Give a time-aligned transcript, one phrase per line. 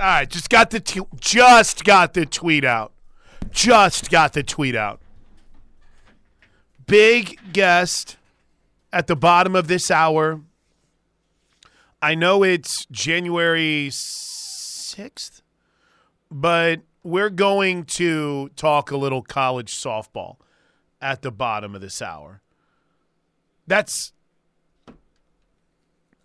[0.00, 2.92] All right, just got the t- just got the tweet out.
[3.50, 5.00] Just got the tweet out.
[6.86, 8.16] Big guest
[8.92, 10.40] at the bottom of this hour.
[12.00, 15.42] I know it's January 6th,
[16.30, 20.36] but we're going to talk a little college softball
[21.00, 22.40] at the bottom of this hour.
[23.66, 24.12] That's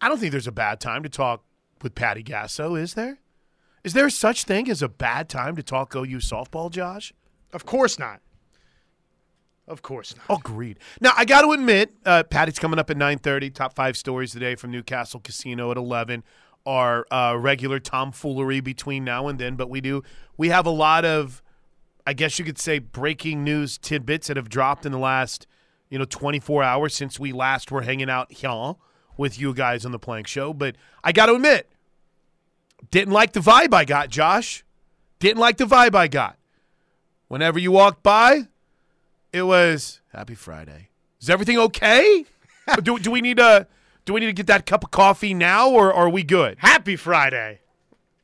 [0.02, 1.44] I don't think there's a bad time to talk
[1.82, 3.20] with Patty Gasso, is there?
[3.88, 7.14] Is there such thing as a bad time to talk OU softball, Josh?
[7.54, 8.20] Of course not.
[9.66, 10.40] Of course not.
[10.42, 10.80] Agreed.
[11.00, 13.50] Now I got to admit, uh, Patty's coming up at nine thirty.
[13.50, 16.26] Top five stories today from Newcastle Casino at eleven.
[16.66, 20.04] Our uh, regular tomfoolery between now and then, but we do
[20.36, 21.42] we have a lot of,
[22.06, 25.48] I guess you could say, breaking news tidbits that have dropped in the last,
[25.90, 28.74] you know, twenty four hours since we last were hanging out here
[29.16, 30.54] with you guys on the Plank Show.
[30.54, 31.70] But I got to admit,
[32.92, 34.64] didn't like the vibe I got, Josh.
[35.20, 36.38] Didn't like the vibe I got.
[37.28, 38.48] Whenever you walked by,
[39.34, 40.90] it was Happy Friday.
[41.20, 42.26] Is everything okay?
[42.84, 43.68] do, do we need to
[44.06, 46.58] do we need to get that cup of coffee now, or, or are we good?
[46.60, 47.60] Happy Friday.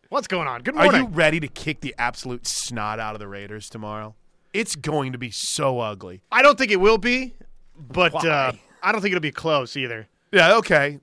[0.08, 0.62] What's going on?
[0.62, 0.94] Good morning.
[0.94, 4.16] Are you ready to kick the absolute snot out of the Raiders tomorrow?
[4.54, 6.22] It's going to be so ugly.
[6.32, 7.34] I don't think it will be,
[7.76, 10.08] but uh, I don't think it'll be close either.
[10.32, 11.00] Yeah, okay.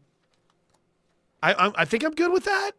[1.42, 2.70] I I, I think I'm good with that.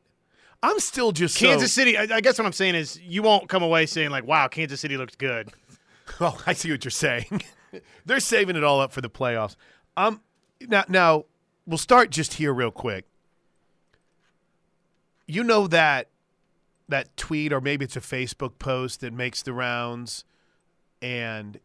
[0.64, 1.98] I'm still just so- Kansas City.
[1.98, 4.80] I, I guess what I'm saying is you won't come away saying like, "Wow, Kansas
[4.80, 5.50] City looked good."
[6.20, 7.42] Oh, I see what you're saying.
[8.06, 9.56] They're saving it all up for the playoffs.
[9.96, 10.20] Um,
[10.68, 11.26] now, now
[11.66, 13.06] we'll start just here real quick.
[15.26, 16.10] You know that
[16.90, 20.26] that tweet, or maybe it's a Facebook post that makes the rounds,
[21.02, 21.60] and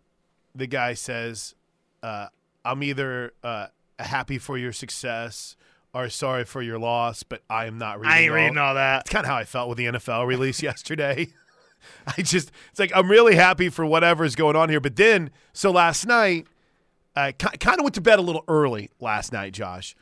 [0.55, 1.57] the guy says,
[2.05, 2.29] uh,
[2.65, 3.67] "I'm either uh,
[3.99, 5.57] happy for your success
[5.97, 8.75] or sorry for your loss, but I am not reading." I ain't all- reading all
[8.75, 9.03] that.
[9.03, 11.29] it's kind of how I felt with the NFL release yesterday.
[12.17, 14.81] I just, it's like, I'm really happy for whatever's going on here.
[14.81, 16.47] But then, so last night,
[17.15, 19.95] uh, I kind of went to bed a little early last night, Josh.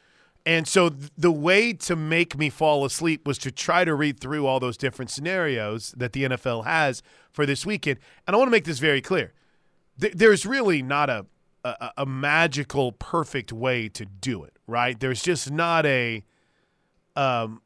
[0.47, 4.21] And so th- the way to make me fall asleep was to try to read
[4.21, 7.99] through all those different scenarios that the NFL has for this weekend.
[8.27, 9.33] And I want to make this very clear.
[10.01, 11.27] Th- there's really not a,
[11.65, 14.99] a a magical perfect way to do it, right?
[14.99, 16.25] There's just not a
[17.17, 17.63] um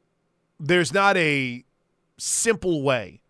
[0.60, 1.64] there's not a
[2.16, 3.20] simple way.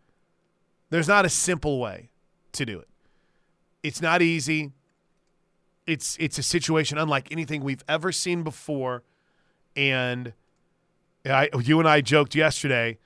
[0.90, 2.10] There's not a simple way
[2.52, 2.88] to do it.
[3.82, 4.72] It's not easy.
[5.86, 9.04] It's it's a situation unlike anything we've ever seen before.
[9.76, 10.32] And
[11.24, 12.98] I, you and I joked yesterday.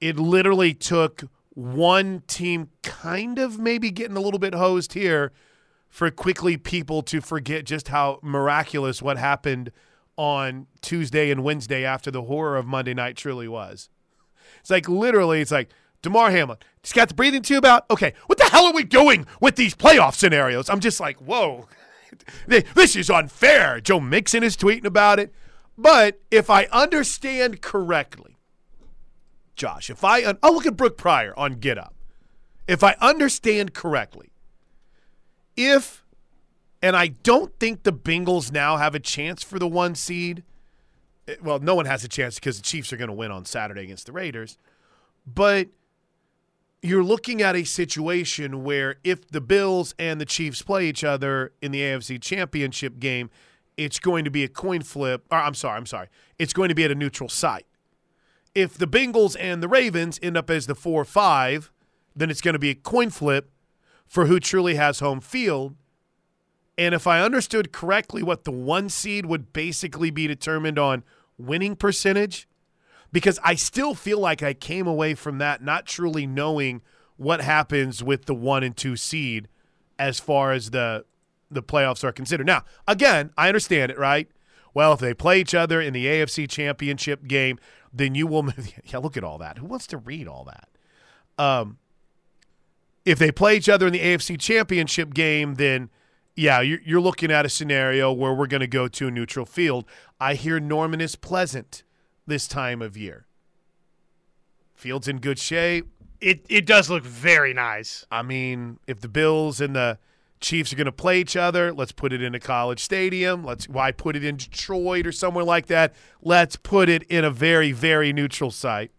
[0.00, 5.32] It literally took one team kind of maybe getting a little bit hosed here
[5.88, 9.70] for quickly people to forget just how miraculous what happened
[10.16, 13.88] on Tuesday and Wednesday after the horror of Monday night truly was.
[14.60, 15.70] It's like literally, it's like
[16.02, 17.84] Damar Hamlin just got the breathing tube out.
[17.90, 20.68] Okay, what the hell are we doing with these playoff scenarios?
[20.68, 21.66] I'm just like, whoa,
[22.46, 23.80] this is unfair.
[23.80, 25.32] Joe Mixon is tweeting about it.
[25.78, 28.36] But if I understand correctly,
[29.56, 31.94] Josh, if I un- oh look at Brooke Pryor on Get Up.
[32.68, 34.32] If I understand correctly,
[35.56, 36.04] if
[36.82, 40.44] and I don't think the Bengals now have a chance for the one seed.
[41.26, 43.44] Eh, Well, no one has a chance because the Chiefs are going to win on
[43.44, 44.58] Saturday against the Raiders.
[45.26, 45.68] But
[46.82, 51.52] you're looking at a situation where if the Bills and the Chiefs play each other
[51.60, 53.30] in the AFC Championship game,
[53.76, 55.24] it's going to be a coin flip.
[55.30, 56.08] Or I'm sorry, I'm sorry.
[56.38, 57.66] It's going to be at a neutral site.
[58.54, 61.72] If the Bengals and the Ravens end up as the 4 5,
[62.14, 63.50] then it's going to be a coin flip
[64.06, 65.76] for who truly has home field.
[66.78, 71.04] And if I understood correctly, what the one seed would basically be determined on
[71.38, 72.48] winning percentage,
[73.12, 76.82] because I still feel like I came away from that not truly knowing
[77.16, 79.48] what happens with the one and two seed
[79.98, 81.04] as far as the
[81.50, 82.46] the playoffs are considered.
[82.46, 84.28] Now, again, I understand it, right?
[84.74, 87.58] Well, if they play each other in the AFC Championship game,
[87.92, 88.48] then you will.
[88.84, 89.58] Yeah, look at all that.
[89.58, 90.68] Who wants to read all that?
[91.42, 91.78] Um,
[93.06, 95.88] if they play each other in the AFC Championship game, then
[96.34, 99.46] yeah, you're, you're looking at a scenario where we're going to go to a neutral
[99.46, 99.86] field.
[100.20, 101.84] I hear Norman is pleasant
[102.26, 103.26] this time of year.
[104.74, 105.86] Field's in good shape.
[106.20, 108.04] It it does look very nice.
[108.10, 109.98] I mean, if the Bills and the
[110.40, 113.44] Chiefs are going to play each other, let's put it in a college stadium.
[113.44, 115.94] Let's why put it in Detroit or somewhere like that?
[116.20, 118.90] Let's put it in a very very neutral site.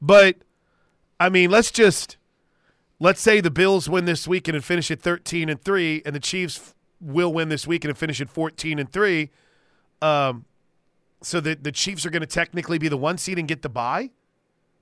[0.00, 0.38] But
[1.20, 2.16] I mean, let's just
[2.98, 6.20] let's say the Bills win this weekend and finish at 13 and 3 and the
[6.20, 9.30] Chiefs will win this weekend and finish at 14 and 3.
[10.02, 10.44] Um
[11.22, 13.68] so the the Chiefs are going to technically be the one seed and get the
[13.68, 14.10] bye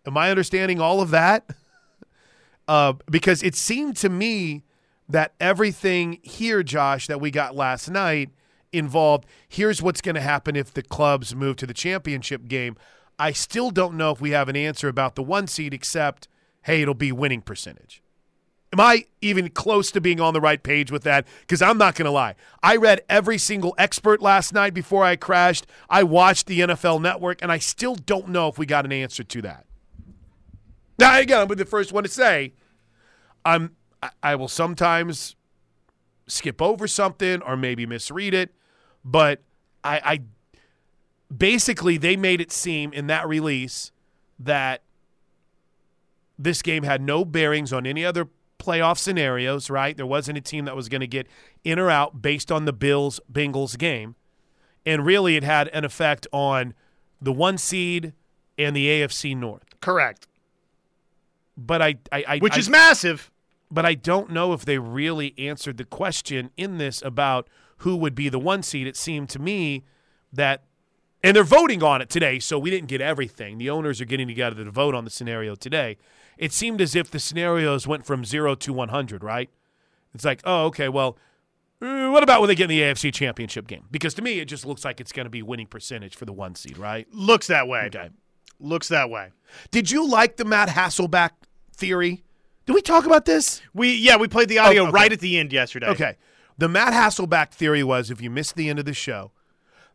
[0.07, 1.49] Am I understanding all of that?
[2.67, 4.63] Uh, because it seemed to me
[5.07, 8.31] that everything here, Josh, that we got last night
[8.73, 12.75] involved here's what's going to happen if the clubs move to the championship game.
[13.19, 16.27] I still don't know if we have an answer about the one seed, except,
[16.63, 18.03] hey, it'll be winning percentage.
[18.75, 21.29] Am I even close to being on the right page with that?
[21.43, 22.35] Because I'm not going to lie.
[22.61, 25.69] I read every single expert last night before I crashed.
[25.89, 29.23] I watched the NFL network, and I still don't know if we got an answer
[29.23, 29.67] to that.
[30.99, 32.53] Now, again, I'm the first one to say
[33.45, 33.77] I'm
[34.25, 35.37] I will sometimes
[36.27, 38.53] skip over something or maybe misread it,
[39.05, 39.41] but
[39.85, 40.21] I, I
[41.33, 43.93] basically they made it seem in that release
[44.41, 44.83] that
[46.37, 48.27] this game had no bearings on any other
[48.65, 49.97] playoff scenarios, right?
[49.97, 51.27] There wasn't a team that was going to get
[51.65, 54.15] in or out based on the Bills Bengals game.
[54.87, 56.75] And really, it had an effect on
[57.21, 58.13] the one seed
[58.59, 59.65] and the AFC North.
[59.81, 60.27] Correct.
[61.57, 63.31] But I, I, I Which I, is massive.
[63.71, 68.15] but I don't know if they really answered the question in this about who would
[68.15, 68.87] be the one seed.
[68.87, 69.85] It seemed to me
[70.33, 70.65] that,
[71.23, 73.59] and they're voting on it today, so we didn't get everything.
[73.59, 75.97] The owners are getting together to vote on the scenario today.
[76.39, 79.51] It seemed as if the scenarios went from zero to 100, right?
[80.15, 81.17] It's like, oh, okay, well,
[81.83, 83.85] uh, what about when they get in the AFC championship game?
[83.91, 86.33] Because to me, it just looks like it's going to be winning percentage for the
[86.33, 87.07] one seed, right?
[87.13, 87.87] Looks that way.
[87.87, 88.11] Okay.
[88.61, 89.31] Looks that way.
[89.71, 91.31] Did you like the Matt Hasselbeck
[91.77, 92.23] theory?
[92.67, 93.61] Did we talk about this?
[93.75, 94.93] We yeah, we played the audio Oh, okay.
[94.93, 95.89] right at the end yesterday.
[95.89, 96.17] Okay.
[96.57, 99.33] The Matt Hasselbeck theory was if you missed the end of the show,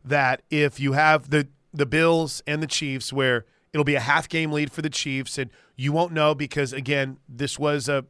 [0.04, 4.28] that if you have the the Bills and the Chiefs where it'll be a half
[4.28, 8.04] game lead for the Chiefs and you won't know because again, this was a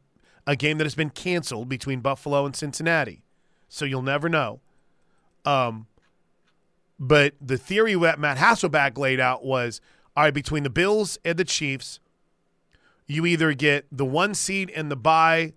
[0.47, 3.21] a game that has been canceled between Buffalo and Cincinnati.
[3.69, 4.59] So you'll never know.
[5.45, 5.87] Um
[6.99, 9.81] but the theory that Matt Hasselbeck laid out was
[10.15, 11.99] all right, between the Bills and the Chiefs,
[13.07, 15.53] you either get the one seed and the bye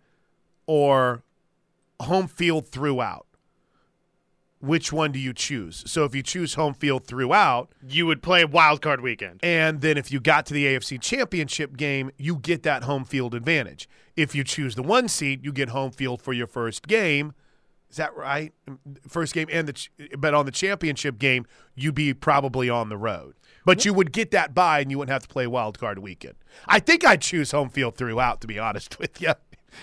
[0.67, 1.23] or
[2.01, 3.27] home field throughout.
[4.65, 5.83] Which one do you choose?
[5.87, 9.41] So if you choose home field throughout, You would play wild card weekend.
[9.43, 13.35] and then if you got to the AFC Championship game, you get that home field
[13.35, 13.89] advantage.
[14.17, 17.35] If you choose the one seed, you get home field for your first game.
[17.91, 18.53] Is that right?
[19.09, 22.97] First game and the ch- but on the championship game, you'd be probably on the
[22.97, 23.35] road.
[23.65, 26.35] But you would get that by and you wouldn't have to play wild card weekend.
[26.67, 29.33] I think I'd choose home field throughout to be honest with you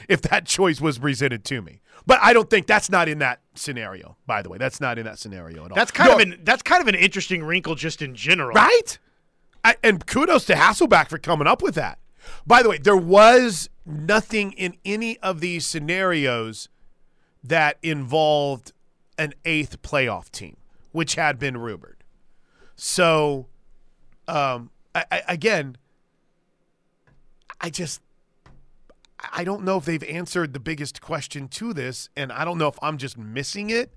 [0.07, 1.80] if that choice was presented to me.
[2.05, 4.57] But I don't think that's not in that scenario, by the way.
[4.57, 5.75] That's not in that scenario at all.
[5.75, 8.53] That's kind of an that's kind of an interesting wrinkle just in general.
[8.53, 8.97] Right?
[9.63, 11.99] I, and kudos to Hasselbeck for coming up with that.
[12.45, 16.69] By the way, there was nothing in any of these scenarios
[17.43, 18.71] that involved
[19.17, 20.57] an eighth playoff team,
[20.91, 22.03] which had been rumored.
[22.75, 23.47] So,
[24.27, 25.77] um, I, I, again,
[27.59, 28.01] I just
[29.31, 32.67] I don't know if they've answered the biggest question to this, and I don't know
[32.67, 33.91] if I'm just missing it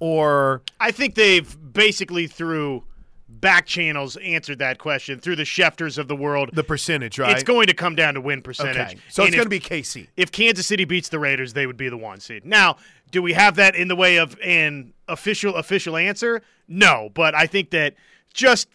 [0.00, 2.84] or I think they've basically through
[3.28, 6.50] back channels answered that question through the Schefters of the world.
[6.52, 7.32] the percentage, right?
[7.32, 8.76] It's going to come down to win percentage.
[8.76, 8.98] okay.
[9.08, 10.08] So And it's going to be KC.
[10.16, 12.44] if Kansas City beats the Raiders, they would be the one seed.
[12.44, 12.76] Now,
[13.12, 16.42] do we have that in the way of an official official answer?
[16.66, 17.94] No, but I think that
[18.32, 18.68] just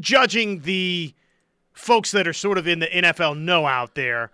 [0.00, 1.14] judging the
[1.72, 4.30] folks that are sort of in the NFL know out there,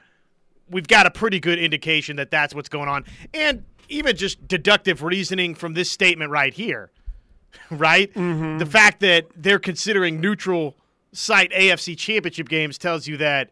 [0.69, 3.05] we've got a pretty good indication that that's what's going on.
[3.33, 6.91] And even just deductive reasoning from this statement right here,
[7.71, 8.13] right?
[8.15, 8.59] Mm-hmm.
[8.59, 10.77] The fact that they're considering neutral
[11.13, 13.51] site AFC championship games tells you that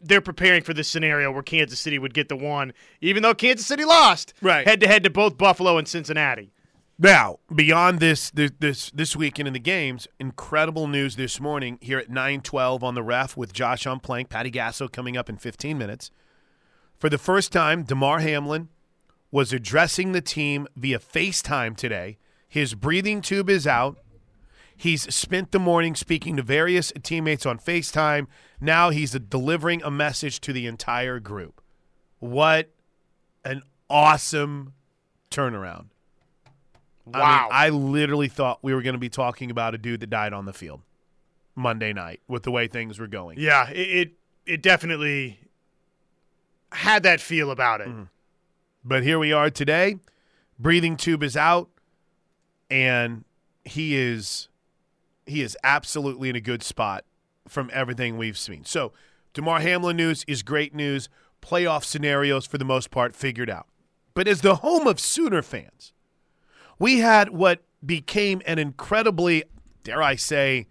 [0.00, 3.66] they're preparing for this scenario where Kansas City would get the one, even though Kansas
[3.66, 4.66] City lost Right.
[4.66, 6.52] head to head to both Buffalo and Cincinnati.
[7.00, 11.98] Now, beyond this, this this this weekend in the games, incredible news this morning here
[11.98, 15.36] at nine twelve on the ref with Josh on plank, Patty Gasso coming up in
[15.36, 16.10] fifteen minutes.
[16.98, 18.68] For the first time, Damar Hamlin
[19.30, 22.18] was addressing the team via FaceTime today.
[22.48, 23.98] His breathing tube is out.
[24.76, 28.26] He's spent the morning speaking to various teammates on FaceTime.
[28.60, 31.60] Now he's delivering a message to the entire group.
[32.20, 32.70] What
[33.44, 34.72] an awesome
[35.30, 35.86] turnaround.
[37.12, 37.48] I mean, Wow.
[37.50, 40.44] I literally thought we were going to be talking about a dude that died on
[40.46, 40.82] the field
[41.54, 43.38] Monday night with the way things were going.
[43.38, 44.12] yeah, it, it
[44.46, 45.40] it definitely
[46.72, 47.88] had that feel about it.
[48.84, 49.96] But here we are today.
[50.58, 51.68] Breathing tube is out,
[52.70, 53.24] and
[53.64, 54.48] he is
[55.26, 57.04] he is absolutely in a good spot
[57.46, 58.64] from everything we've seen.
[58.64, 58.92] So,
[59.34, 61.08] Damar Hamlin news is great news.
[61.42, 63.66] Playoff scenarios for the most part figured out.
[64.14, 65.92] But as the home of Sooner fans,
[66.78, 69.44] we had what became an incredibly,
[69.84, 70.66] dare I say,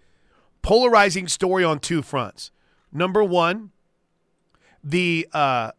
[0.61, 2.51] polarizing story on two fronts.
[2.91, 3.71] Number one,
[4.83, 5.71] the uh,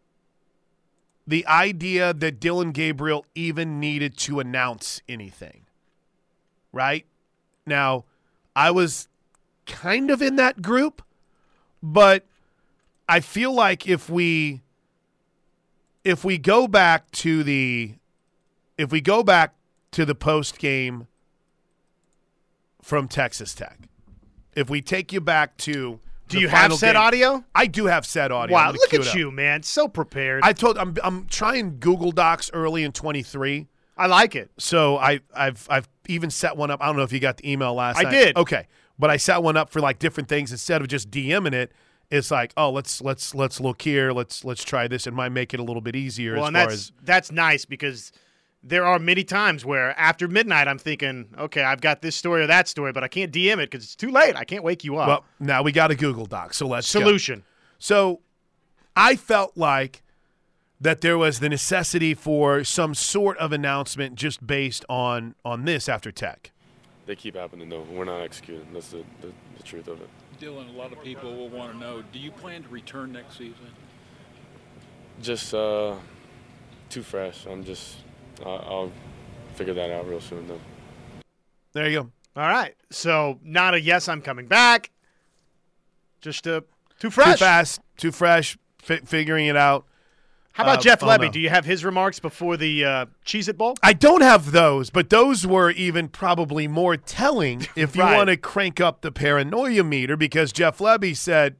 [1.28, 5.66] the idea that Dillon Gabriel even needed to announce anything.
[6.72, 7.04] Right
[7.66, 8.06] now,
[8.56, 9.08] I was
[9.66, 11.02] kind of in that group,
[11.82, 12.24] but
[13.06, 14.62] I feel like if we
[16.02, 17.96] if we go back to the
[18.78, 19.54] if we go back
[19.90, 21.08] to the post game
[22.80, 23.80] from Texas Tech,
[24.56, 27.44] if we take you back to Do you have said game- audio?
[27.54, 28.54] I do have said audio.
[28.54, 29.62] Wow, look at you, man.
[29.62, 30.42] So prepared.
[30.44, 33.66] I told I'm I'm trying Google Docs early in 23.
[33.96, 34.50] I like it.
[34.58, 36.80] So I I've I've even set one up.
[36.82, 38.10] I don't know if you got the email last I night.
[38.12, 38.36] did.
[38.36, 38.66] Okay.
[38.98, 41.72] But I set one up for like different things instead of just DMing it.
[42.10, 44.12] It's like, oh, let's let's let's look here.
[44.12, 45.06] Let's let's try this.
[45.06, 47.32] It might make it a little bit easier Well, as and far that's as that's
[47.32, 48.12] nice because
[48.68, 52.46] there are many times where after midnight I'm thinking, okay, I've got this story or
[52.46, 54.36] that story, but I can't DM it because it's too late.
[54.36, 55.08] I can't wake you up.
[55.08, 56.54] well, now we got a Google Doc.
[56.54, 57.00] So let's go.
[57.00, 57.44] Solution.
[57.78, 58.20] So
[58.96, 60.02] I felt like
[60.80, 65.88] that there was the necessity for some sort of announcement just based on on this
[65.88, 66.52] after tech.
[67.06, 67.86] They keep happening though.
[67.90, 68.72] We're not executing.
[68.72, 70.08] That's the, the, the truth of it.
[70.38, 73.38] Dillon, a lot of people will want to know, do you plan to return next
[73.38, 73.66] season?
[75.20, 75.96] Just uh,
[76.90, 77.44] too fresh.
[77.46, 77.96] I'm just.
[78.44, 78.92] I I'll
[79.54, 80.60] figure that out real soon though.
[81.72, 82.10] There you go.
[82.40, 82.74] All right.
[82.90, 84.90] So not a yes, I'm coming back.
[86.20, 86.64] Just a
[86.98, 87.38] too fresh.
[87.38, 89.84] Too fast, too fresh, fi- figuring it out.
[90.52, 91.26] How about Uh, Jeff oh, Lebby?
[91.26, 91.30] no.
[91.30, 93.76] Do you have his remarks before the uh, Cheez It Bowl?
[93.80, 98.16] I don't have those, but those were even probably more telling if you Right.
[98.16, 101.54] want to crank up the paranoia meter because Jeff Lebby said,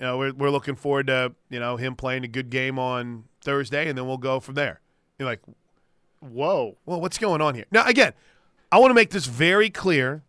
[0.00, 3.24] you know, we're, we're looking forward to, you know, him playing a good game on
[3.40, 4.80] Thursday and then we'll go from there.
[5.20, 5.42] You're like,
[6.20, 6.76] Whoa.
[6.84, 7.66] well, what's going on here?
[7.70, 8.12] Now, again,
[8.72, 10.22] I want to make this very clear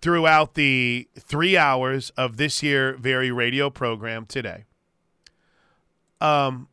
[0.00, 4.64] throughout the three hours of this here very radio program today.
[6.20, 6.68] Um,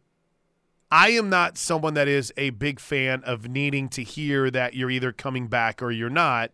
[0.92, 4.92] I am not someone that is a big fan of needing to hear that you're
[4.92, 6.52] either coming back or you're not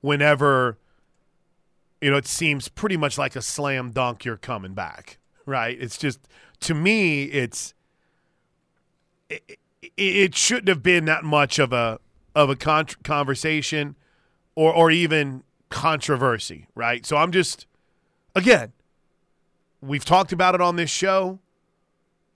[0.00, 0.78] whenever,
[2.00, 5.76] you know, it seems pretty much like a slam dunk you're coming back, right?
[5.80, 6.20] It's just,
[6.60, 7.74] to me, it's,
[9.28, 9.58] it,
[9.96, 11.98] it- shouldn't have been that much of a
[12.34, 13.96] of a con- conversation
[14.54, 17.04] or or even controversy, right?
[17.06, 17.66] So I'm just
[18.34, 18.72] again,
[19.80, 21.38] we've talked about it on this show.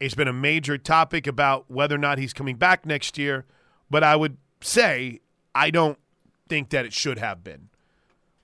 [0.01, 3.45] It's been a major topic about whether or not he's coming back next year,
[3.91, 5.21] but I would say
[5.55, 5.99] I don't
[6.49, 7.69] think that it should have been.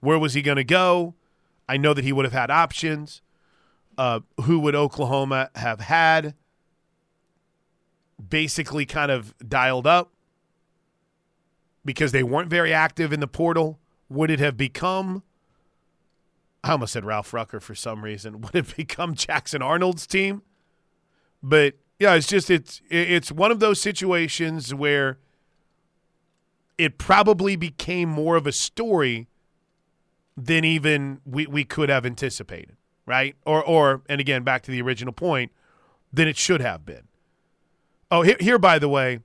[0.00, 1.14] Where was he going to go?
[1.69, 3.21] I know that he would have had options.
[3.97, 6.35] Uh, who would Oklahoma have had?
[8.27, 10.13] Basically kind of dialed up
[11.85, 13.79] because they weren't very active in the portal.
[14.09, 15.23] Would it have become?
[16.65, 18.41] I almost said Ralph Rucker for some reason.
[18.43, 20.43] Would it become Jackson Arnold's team?
[21.43, 25.19] But yeah, it's just it's it's one of those situations where
[26.77, 29.29] it probably became more of a story
[30.37, 33.35] than even we, we could have anticipated, right?
[33.45, 35.53] Or or and again back to the original point,
[36.13, 37.08] than it should have been.
[38.11, 39.21] Oh, here, here by the way,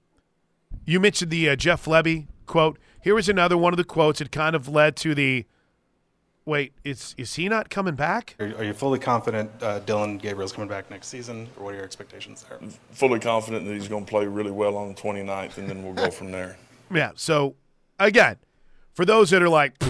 [0.85, 2.77] you mentioned the uh, Jeff Lebby quote.
[3.01, 4.19] Here was another one of the quotes.
[4.19, 5.45] that kind of led to the
[6.45, 6.73] wait.
[6.83, 8.35] Is is he not coming back?
[8.39, 11.77] Are, are you fully confident uh, Dillon Gabriel's coming back next season, or what are
[11.77, 12.59] your expectations there?
[12.91, 15.93] fully confident that he's going to play really well on the 29th, and then we'll
[15.93, 16.57] go from there.
[16.93, 17.11] Yeah.
[17.15, 17.55] So
[17.97, 18.35] again,
[18.93, 19.81] for those that are like,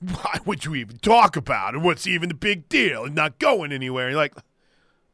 [0.00, 1.78] why would you even talk about it?
[1.78, 3.04] What's even the big deal?
[3.04, 4.10] And not going anywhere.
[4.10, 4.34] You're like,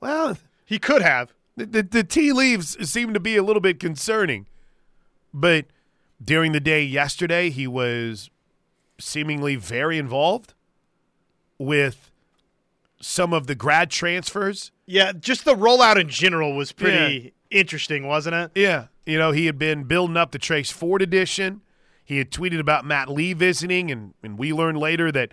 [0.00, 1.32] well, He could have.
[1.56, 4.46] The, the, the tea leaves seem to be a little bit concerning.
[5.32, 5.66] But
[6.22, 8.30] during the day yesterday, he was
[8.98, 10.54] seemingly very involved
[11.58, 12.10] with
[13.00, 14.72] some of the grad transfers.
[14.86, 18.50] Yeah, just the rollout in general was pretty interesting, wasn't it?
[18.54, 18.86] Yeah.
[19.06, 21.60] You know, he had been building up the Trace Ford edition.
[22.04, 25.32] He had tweeted about Matt Lee visiting, and, and we learned later that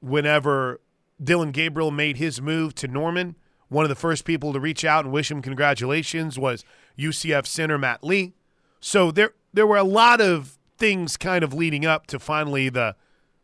[0.00, 0.80] whenever
[1.22, 3.36] Dillon Gabriel made his move to Norman,
[3.68, 6.64] one of the first people to reach out and wish him congratulations was
[6.98, 8.34] UCF center Matt Lee.
[8.80, 12.94] So there there were a lot of things kind of leading up to finally the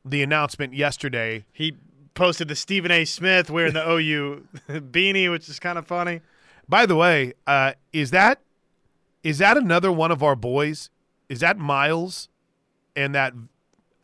[0.05, 1.45] the announcement yesterday.
[1.53, 1.77] He
[2.15, 3.05] posted the Stephen A.
[3.05, 6.21] Smith wearing the OU beanie, which is kind of funny.
[6.69, 8.41] By the way, uh, is that
[9.23, 10.91] is that another one of our boys?
[11.29, 12.29] Is that Miles
[12.95, 13.33] and that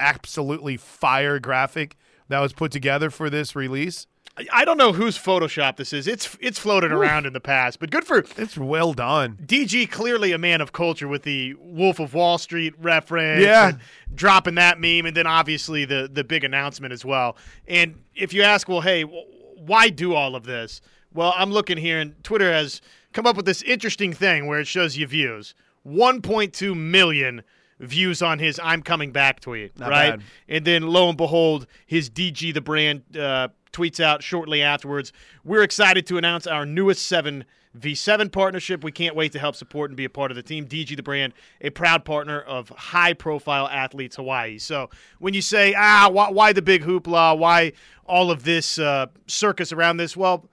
[0.00, 1.96] absolutely fire graphic
[2.28, 4.06] that was put together for this release?
[4.52, 6.06] I- don't know whose Photoshop this is.
[6.06, 9.38] It's it's floated around in the past, but good for It's well done.
[9.44, 9.90] DG.
[9.90, 13.42] Clearly a man of culture with the Wolf of Wall Street reference.
[13.44, 13.68] Yeah.
[13.70, 13.78] and
[14.14, 17.36] dropping that meme, and then obviously the the big announcement as well.
[17.66, 20.80] And if you ask, well, hey, why do all of this?
[21.12, 22.80] Well, I'm looking here, and Twitter has
[23.12, 25.54] come up with this interesting thing where it shows you views
[25.86, 27.42] 1.2 million
[27.80, 30.10] views on his I'm coming back tweet, Not right?
[30.18, 30.22] bad.
[30.48, 35.12] And then lo and behold, his DG the brand uh, tweets out shortly afterwards.
[35.44, 37.44] We're excited to announce our newest seven
[37.78, 38.82] V7 partnership.
[38.82, 40.66] We can't wait to help support and be a part of the team.
[40.66, 44.58] DG the brand, a proud partner of high profile athletes Hawaii.
[44.58, 47.38] So when you say, ah, why, why the big hoopla?
[47.38, 47.72] Why
[48.06, 50.16] all of this uh, circus around this?
[50.16, 50.46] Well,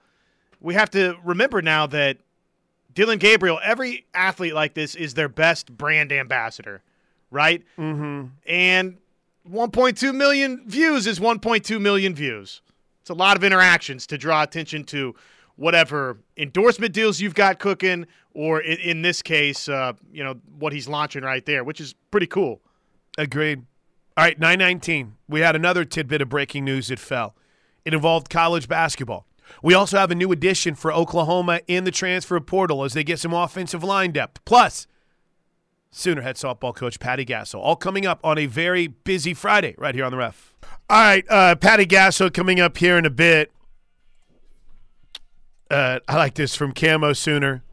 [0.60, 2.18] we have to remember now that
[2.94, 6.82] Dillon Gabriel, every athlete like this is their best brand ambassador,
[7.30, 7.62] right?
[7.78, 8.26] Mm-hmm.
[8.46, 8.98] And
[9.50, 12.62] 1.2 million views is 1.2 million views.
[13.06, 15.14] It's a lot of interactions to draw attention to
[15.54, 20.72] whatever endorsement deals you've got cooking, or in, in this case, uh, you know what
[20.72, 22.60] he's launching right there, which is pretty cool.
[23.16, 23.64] Agreed.
[24.16, 25.14] All right, 919.
[25.28, 27.36] We had another tidbit of breaking news that fell.
[27.84, 29.24] It involved college basketball.
[29.62, 33.20] We also have a new addition for Oklahoma in the transfer portal as they get
[33.20, 34.44] some offensive line depth.
[34.44, 34.88] Plus,
[35.92, 37.58] Sooner head softball coach Patty Gasso.
[37.58, 40.52] All coming up on a very busy Friday right here on the ref.
[40.88, 43.50] All right, uh, Patty Gasso coming up here in a bit.
[45.68, 47.64] Uh, I like this from Camo Sooner.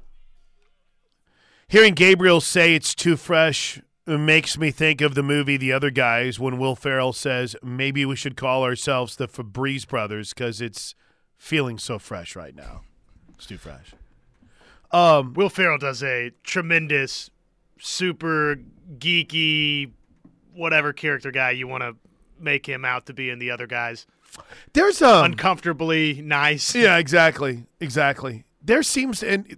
[1.68, 6.40] Hearing Gabriel say it's too fresh makes me think of the movie The Other Guys
[6.40, 10.96] when Will Ferrell says maybe we should call ourselves the Febreze Brothers because it's
[11.38, 12.82] feeling so fresh right now.
[13.36, 13.94] It's too fresh.
[14.92, 17.30] Um, Will Ferrell does a tremendous,
[17.80, 18.58] super
[18.98, 19.92] geeky,
[20.54, 21.96] whatever character guy you want to
[22.44, 24.06] make him out to be in the other guys.
[24.74, 26.74] there's um, Uncomfortably nice.
[26.76, 28.44] Yeah, exactly, exactly.
[28.62, 29.58] There seems to, and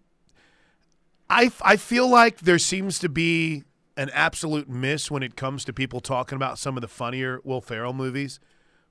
[1.30, 3.64] I I feel like there seems to be
[3.98, 7.62] an absolute miss when it comes to people talking about some of the funnier Will
[7.62, 8.40] Ferrell movies.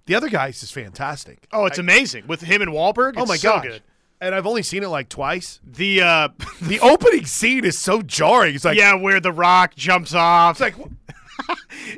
[0.07, 1.47] The other guys is fantastic.
[1.53, 3.15] Oh, it's amazing with him and Wahlberg.
[3.17, 3.83] Oh my so good.
[4.21, 5.61] And I've only seen it like twice.
[5.65, 6.29] The uh,
[6.63, 8.55] The opening scene is so jarring.
[8.55, 10.61] It's like yeah, where the Rock jumps off.
[10.61, 10.89] it's like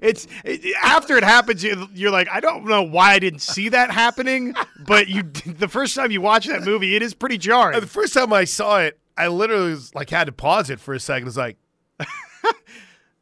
[0.02, 3.68] it's it, after it happens, you- you're like, I don't know why I didn't see
[3.70, 4.54] that happening,
[4.86, 7.78] but you the first time you watch that movie, it is pretty jarring.
[7.80, 10.94] the first time I saw it, I literally was like had to pause it for
[10.94, 11.28] a second.
[11.28, 11.56] It's like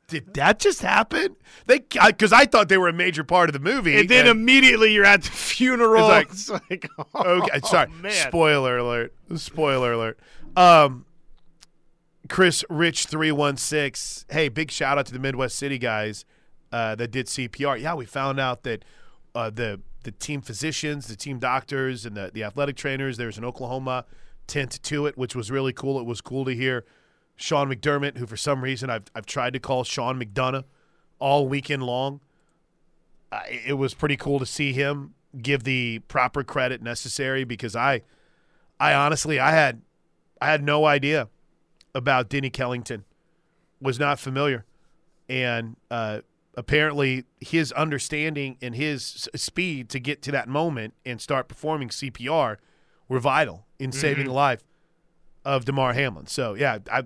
[0.07, 1.35] Did that just happen?
[1.67, 3.99] They because I thought they were a major part of the movie.
[3.99, 6.11] And then and- immediately you're at the funeral.
[6.11, 7.89] It's It's like- like, oh, Okay, sorry.
[8.03, 8.13] man.
[8.13, 9.15] Spoiler alert.
[9.37, 10.19] Spoiler alert.
[10.57, 11.07] Um,
[12.29, 14.25] Chris Rich three one six.
[14.31, 16.25] Hey, big shout out to the Midwest City guys
[16.73, 17.81] uh, that did CPR.
[17.81, 18.85] Yeah, we found out that
[19.35, 23.17] uh, the the team physicians, the team doctors, and the the athletic trainers.
[23.17, 24.07] There's an Oklahoma
[24.47, 25.99] tint to it, which was really cool.
[25.99, 26.85] It was cool to hear
[27.37, 30.65] Sean McDermott, who for some reason I've I've tried to call Sean McDonough
[31.19, 32.21] all weekend long.
[33.31, 38.03] Uh, it was pretty cool to see him give the proper credit necessary because I,
[38.79, 39.83] I honestly I had,
[40.41, 41.29] I had no idea
[41.95, 43.03] about Denny Kellington,
[43.81, 44.65] was not familiar,
[45.29, 46.21] and uh,
[46.57, 52.57] apparently his understanding and his speed to get to that moment and start performing CPR
[53.09, 54.63] were vital in saving the life
[55.45, 56.27] of Damar Hamlin.
[56.27, 57.03] So yeah, I,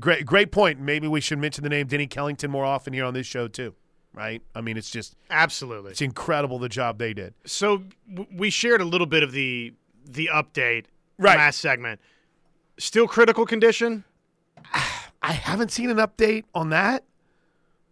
[0.00, 0.80] great great point.
[0.80, 3.74] Maybe we should mention the name Denny Kellington more often here on this show too.
[4.12, 4.40] Right?
[4.54, 5.90] I mean, it's just Absolutely.
[5.90, 7.34] it's incredible the job they did.
[7.44, 10.86] So w- we shared a little bit of the the update
[11.18, 11.36] Right.
[11.36, 12.00] last segment.
[12.78, 14.04] Still critical condition.
[15.28, 17.04] I haven't seen an update on that,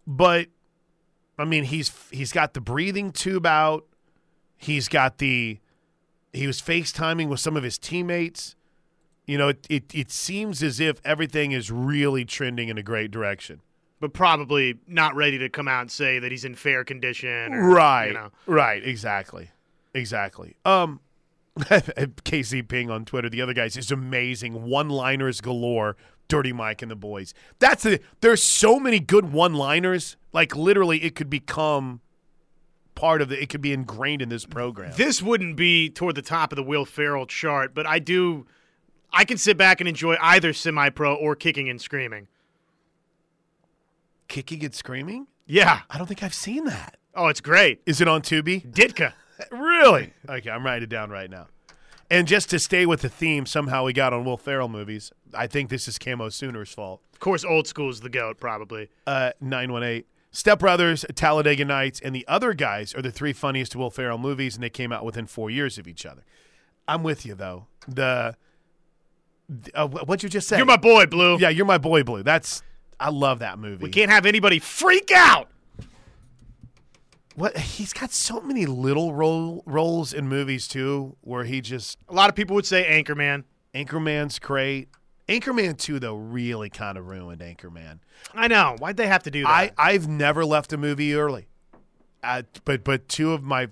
[0.07, 0.47] but
[1.37, 3.85] I mean, he's he's got the breathing tube out.
[4.57, 5.59] He's got the
[6.33, 8.55] he was FaceTiming with some of his teammates.
[9.25, 13.11] You know, it, it it seems as if everything is really trending in a great
[13.11, 13.61] direction.
[13.99, 17.53] but probably not ready to come out and say that he's in fair condition.
[17.53, 18.07] Or, Right.
[18.07, 18.31] You know.
[18.45, 18.85] Right.
[18.85, 19.49] Exactly.
[19.93, 20.55] Exactly.
[20.65, 20.99] Um,
[21.57, 23.29] KC Ping on Twitter.
[23.29, 24.63] The other guys is amazing.
[24.65, 25.95] One-liners galore.
[26.27, 27.33] Dirty Mike and the boys.
[27.59, 27.99] That's the.
[28.21, 30.17] There's so many good one-liners.
[30.33, 32.01] Like literally, it could become
[32.95, 33.41] part of the.
[33.41, 34.93] It could be ingrained in this program.
[34.97, 38.45] This wouldn't be toward the top of the Will Ferrell chart, but I do.
[39.11, 42.27] I can sit back and enjoy either semi-pro or kicking and screaming.
[44.27, 45.27] Kicking and screaming.
[45.45, 45.81] Yeah.
[45.89, 46.97] I don't think I've seen that.
[47.13, 47.81] Oh, it's great.
[47.85, 48.65] Is it on Tubi?
[48.71, 49.13] Ditka.
[49.51, 50.13] Really?
[50.29, 51.47] Okay, I'm writing it down right now.
[52.09, 55.11] And just to stay with the theme, somehow we got on Will Ferrell movies.
[55.37, 57.01] I think this is Camo Sooner's fault.
[57.13, 58.89] Of course, old school is the goat, probably.
[59.07, 60.03] uh, 918.
[60.31, 64.55] Step Brothers, Talladega Nights, and the other guys are the three funniest Will Ferrell movies,
[64.55, 66.23] and they came out within four years of each other.
[66.89, 67.67] I'm with you though.
[67.87, 68.35] The
[69.73, 70.57] uh, what you just said.
[70.57, 71.37] You're my boy, Blue.
[71.39, 72.21] yeah, you're my boy, Blue.
[72.21, 72.63] That's
[72.99, 73.83] I love that movie.
[73.85, 75.49] We can't have anybody freak out.
[77.35, 82.13] what he's got so many little role roles in movies too, where he just A
[82.13, 83.43] lot of people would say Anchorman.
[83.73, 84.89] Anchorman's great.
[85.27, 87.99] Anchorman two though really kind of ruined Anchorman.
[88.33, 88.75] I know.
[88.79, 89.49] Why'd they have to do that?
[89.49, 91.47] I I've never left a movie early,
[92.23, 93.69] uh, but but two of my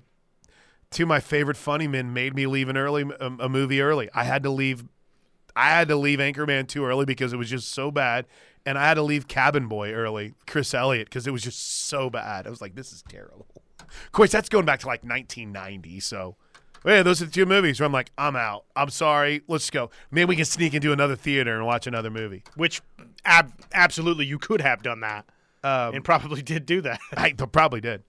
[0.90, 4.08] two of my favorite funny men made me leave an early a, a movie early.
[4.14, 4.84] I had to leave.
[5.56, 8.26] I had to leave Anchorman two early because it was just so bad,
[8.66, 12.10] and I had to leave Cabin Boy early, Chris Elliott, because it was just so
[12.10, 12.46] bad.
[12.46, 13.46] I was like, this is terrible.
[13.80, 16.00] Of course, that's going back to like 1990.
[16.00, 16.36] So,
[16.92, 18.64] yeah, those are the two movies where I'm like, I'm out.
[18.76, 19.42] I'm sorry.
[19.48, 19.90] Let's go.
[20.10, 22.42] Maybe we can sneak into another theater and watch another movie.
[22.56, 22.82] Which
[23.24, 25.24] ab- absolutely you could have done that
[25.62, 27.00] Um, and probably did do that.
[27.16, 28.02] I probably did.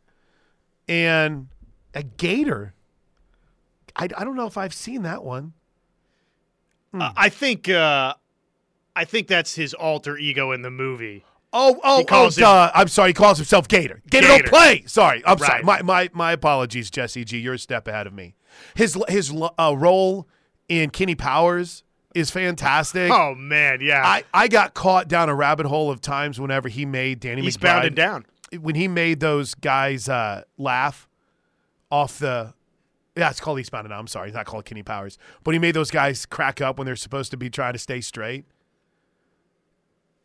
[0.88, 1.48] And
[1.94, 2.74] a gator.
[3.96, 5.54] I, I don't know if I've seen that one.
[6.94, 8.14] Uh, I think uh,
[8.96, 11.26] I think that's his alter ego in the movie.
[11.58, 12.72] Oh, oh, oh, him-.
[12.76, 13.10] I'm sorry.
[13.10, 14.02] He calls himself Gator.
[14.10, 14.84] Gator, don't play.
[14.88, 15.24] Sorry.
[15.26, 15.64] I'm sorry.
[15.64, 17.38] My, my, my apologies, Jesse G.
[17.38, 18.36] You're a step ahead of me.
[18.76, 20.28] His, his uh, role
[20.70, 23.12] in Kenny Powers is fantastic.
[23.12, 24.02] Oh man, yeah.
[24.06, 27.58] I, I got caught down a rabbit hole of times whenever he made Danny He's
[27.58, 27.88] McBride.
[27.88, 28.26] and down.
[28.60, 31.08] when he made those guys uh, laugh
[31.92, 32.54] off the
[33.18, 34.00] yeah, it's called Eastbound and Down.
[34.00, 35.18] I'm sorry, it's not called Kenny Powers.
[35.44, 38.02] But he made those guys crack up when they're supposed to be trying to stay
[38.02, 38.44] straight.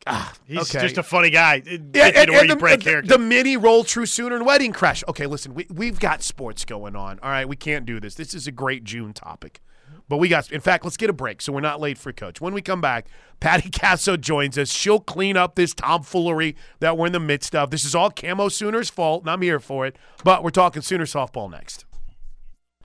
[0.06, 0.80] Ah, He's okay.
[0.80, 1.62] just a funny guy.
[1.64, 5.04] It yeah, and, and the, the, the mini roll True Sooner and Wedding Crash.
[5.08, 7.18] Okay, listen, we, we've got sports going on.
[7.20, 8.14] All right, we can't do this.
[8.14, 9.60] This is a great June topic.
[10.08, 12.40] But we got, in fact, let's get a break so we're not late for coach.
[12.40, 13.06] When we come back,
[13.38, 14.72] Patty Gasso joins us.
[14.72, 17.70] She'll clean up this tomfoolery that we're in the midst of.
[17.70, 19.96] This is all Camo Sooners' fault, and I'm here for it.
[20.24, 21.84] But we're talking Sooner softball next.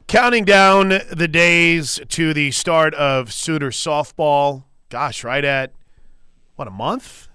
[0.07, 4.65] Counting down the days to the start of Sooner softball.
[4.89, 5.73] Gosh, right at,
[6.55, 7.27] what, a month?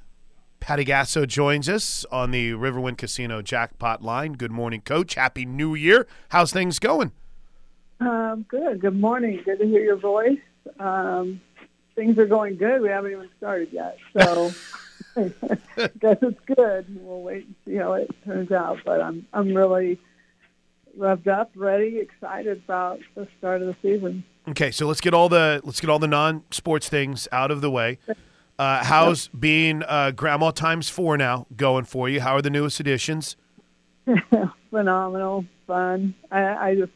[0.60, 4.34] Patty Gasso joins us on the Riverwind Casino jackpot line.
[4.34, 5.14] Good morning, Coach.
[5.14, 6.06] Happy New Year.
[6.30, 7.12] How's things going?
[8.00, 8.80] Um, good.
[8.80, 9.40] Good morning.
[9.44, 10.38] Good to hear your voice.
[10.78, 11.40] Um,
[11.94, 12.80] things are going good.
[12.80, 14.52] We haven't even started yet, so
[15.16, 15.22] I
[15.98, 16.86] guess it's good.
[17.02, 18.78] We'll wait and see how it turns out.
[18.84, 19.98] But I'm I'm really
[20.98, 24.24] revved up, ready, excited about the start of the season.
[24.48, 27.70] Okay, so let's get all the let's get all the non-sports things out of the
[27.70, 27.98] way.
[28.60, 32.20] Uh, how's being uh, Grandma times four now going for you?
[32.20, 33.34] How are the newest additions?
[34.70, 36.14] Phenomenal, fun.
[36.30, 36.92] I, I just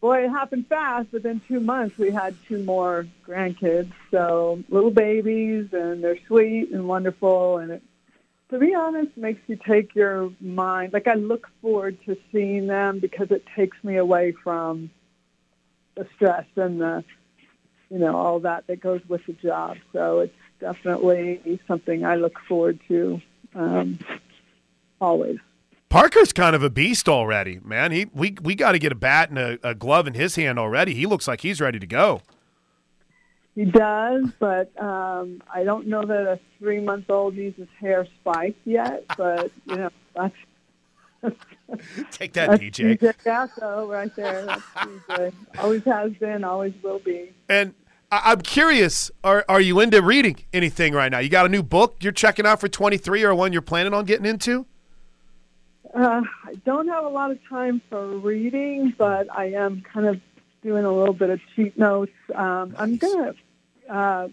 [0.00, 1.10] boy, it happened fast.
[1.10, 3.90] Within two months, we had two more grandkids.
[4.12, 7.58] So little babies, and they're sweet and wonderful.
[7.58, 7.82] And it,
[8.50, 10.92] to be honest, makes you take your mind.
[10.92, 14.90] Like I look forward to seeing them because it takes me away from
[15.96, 17.02] the stress and the,
[17.90, 19.78] you know, all that that goes with the job.
[19.92, 23.20] So it's definitely something I look forward to
[23.54, 23.98] um,
[25.00, 25.38] always.
[25.90, 27.92] Parker's kind of a beast already, man.
[27.92, 30.58] He we we got to get a bat and a, a glove in his hand
[30.58, 30.94] already.
[30.94, 32.22] He looks like he's ready to go.
[33.54, 39.04] He does, but um, I don't know that a three-month-old needs his hair spiked yet.
[39.18, 40.34] But you know, that's
[42.10, 42.98] Take that, that's DJ.
[42.98, 45.32] DJ Gasso right there.
[45.58, 47.32] Always has been, always will be.
[47.48, 47.74] And
[48.12, 51.18] I- I'm curious, are are you into reading anything right now?
[51.18, 54.04] You got a new book you're checking out for 23 or one you're planning on
[54.04, 54.66] getting into?
[55.94, 60.20] Uh, I don't have a lot of time for reading, but I am kind of
[60.62, 62.12] doing a little bit of cheat notes.
[62.34, 64.28] Um, I'm going to uh,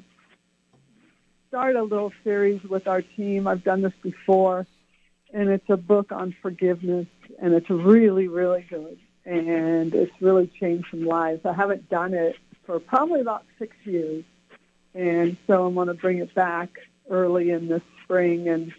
[1.48, 3.48] start a little series with our team.
[3.48, 4.68] I've done this before,
[5.34, 7.08] and it's a book on forgiveness,
[7.42, 9.00] and it's really, really good.
[9.26, 11.46] And it's really changed some lives.
[11.46, 12.36] I haven't done it
[12.70, 14.24] for probably about six years,
[14.94, 16.70] and so I'm going to bring it back
[17.10, 18.72] early in the spring and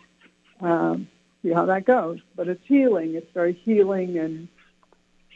[0.60, 1.08] um,
[1.42, 2.20] see how that goes.
[2.36, 3.16] But it's healing.
[3.16, 4.46] It's very healing, and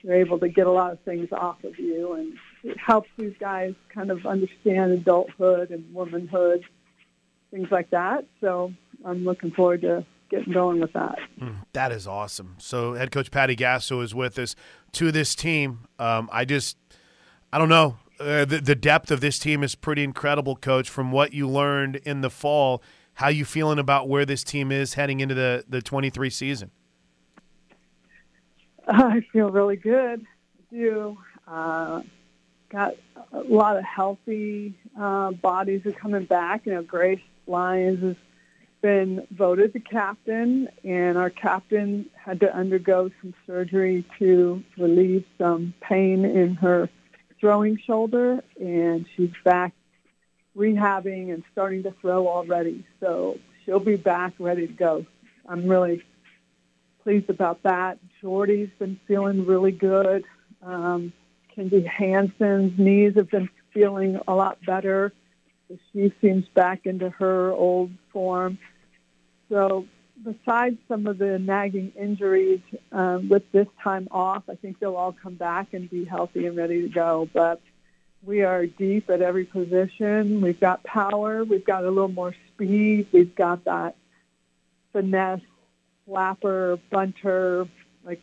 [0.03, 3.35] you're able to get a lot of things off of you, and it helps these
[3.41, 6.63] guys kind of understand adulthood and womanhood,
[7.51, 8.25] things like that.
[8.41, 8.73] So
[9.05, 11.19] I'm looking forward to getting going with that.
[11.73, 12.55] That is awesome.
[12.59, 14.55] So head coach Patty Gasso is with us
[14.93, 15.89] to this team.
[15.99, 16.77] Um, I just,
[17.53, 17.97] I don't know.
[18.21, 20.89] Uh, the, the depth of this team is pretty incredible, coach.
[20.89, 22.83] From what you learned in the fall,
[23.15, 26.71] how you feeling about where this team is heading into the the 23 season?
[28.89, 30.21] I feel really good.
[30.23, 31.19] I do.
[31.47, 32.03] Uh,
[32.69, 32.95] got
[33.33, 36.67] a lot of healthy uh, bodies are coming back.
[36.67, 38.17] You know, Grace Lyons has
[38.81, 45.75] been voted the captain, and our captain had to undergo some surgery to relieve some
[45.81, 46.89] pain in her
[47.45, 49.75] throwing shoulder, and she's back
[50.57, 52.87] rehabbing and starting to throw already.
[53.01, 55.05] So she'll be back ready to go.
[55.47, 56.03] I'm really
[57.03, 57.99] pleased about that.
[58.23, 60.25] Jordy's been feeling really good.
[60.63, 61.13] Um,
[61.55, 65.13] Kinzie Hansen's knees have been feeling a lot better.
[65.93, 68.57] She seems back into her old form.
[69.51, 69.85] So
[70.23, 72.61] besides some of the nagging injuries
[72.93, 76.57] um, with this time off, I think they'll all come back and be healthy and
[76.57, 77.29] ready to go.
[77.33, 77.61] But
[78.23, 80.41] we are deep at every position.
[80.41, 81.45] We've got power.
[81.45, 83.09] We've got a little more speed.
[83.13, 83.97] We've got that
[84.93, 85.41] finesse,
[86.07, 87.67] flapper, bunter,
[88.05, 88.21] like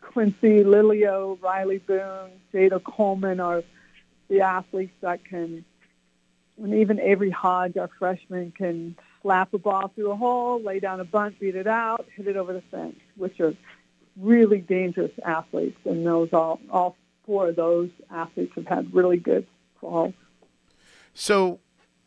[0.00, 3.62] Quincy Lilio, Rylie Boone, Jayda Coleman are
[4.28, 5.64] the athletes that can,
[6.62, 11.00] and even Avery Hodge, our freshman, can slap a ball through a hole, lay down
[11.00, 13.54] a bunt, beat it out, hit it over the fence, which are
[14.20, 15.78] really dangerous athletes.
[15.86, 19.46] And those all, all four of those athletes have had really good
[19.80, 20.12] falls.
[21.14, 21.58] So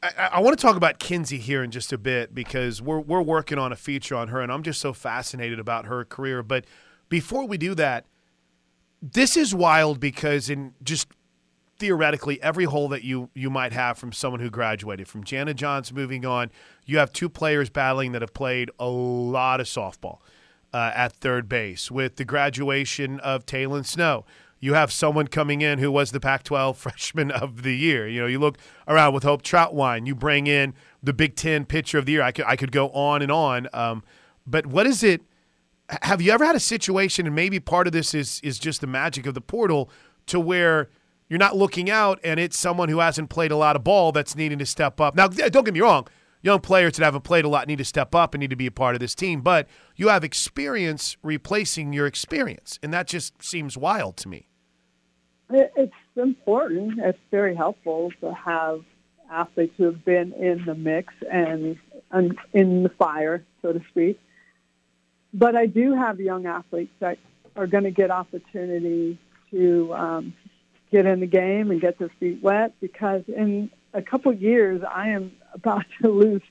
[0.03, 3.21] I, I, want to talk about Kinzie here in just a bit because we're we're
[3.21, 6.43] working on a feature on her, and I'm just so fascinated about her career.
[6.43, 6.65] But
[7.09, 8.05] before we do that,
[9.01, 11.07] this is wild because in just
[11.79, 15.93] theoretically every hole that you you might have from someone who graduated from Jana Johns
[15.93, 16.51] moving on,
[16.85, 20.19] you have two players battling that have played a lot of softball
[20.73, 21.91] uh, at third base.
[21.91, 24.25] With the graduation of Taylon Snow,
[24.59, 28.07] you have someone coming in who was the Pac-12 freshman of the year.
[28.07, 30.07] You know, you look around with Hope Trautwein.
[30.07, 32.21] You bring in the Big Ten pitcher of the year.
[32.21, 33.67] I could I could go on and on.
[33.73, 34.03] Um,
[34.45, 35.21] but what is it?
[36.01, 38.87] Have you ever had a situation, and maybe part of this is is just the
[38.87, 39.89] magic of the portal,
[40.25, 40.89] to where
[41.29, 44.35] you're not looking out, and it's someone who hasn't played a lot of ball that's
[44.35, 45.15] needing to step up.
[45.15, 46.07] Now, don't get me wrong.
[46.41, 48.67] Young players that haven't played a lot need to step up and need to be
[48.67, 53.43] a part of this team, but you have experience replacing your experience, and that just
[53.43, 54.47] seems wild to me.
[55.49, 56.99] It's important.
[56.99, 58.83] It's very helpful to have
[59.31, 61.77] athletes who have been in the mix and,
[62.53, 64.19] in the fire, so to speak.
[65.33, 67.17] But I do have young athletes that
[67.55, 69.17] are going to get opportunity
[69.51, 70.33] to um,
[70.91, 75.09] get in the game and get their feet wet because in a couple years I
[75.09, 76.41] am about to lose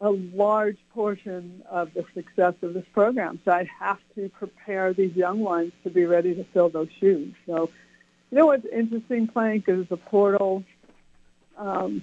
[0.00, 3.38] a large portion of the success of this program.
[3.44, 7.34] So I have to prepare these young ones to be ready to fill those shoes.
[7.46, 7.70] So,
[8.30, 10.64] you know what's interesting, Plank, is the portal.
[11.58, 12.02] Um,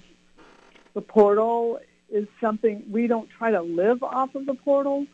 [0.94, 5.06] the portal is something we don't try to live off of the portal.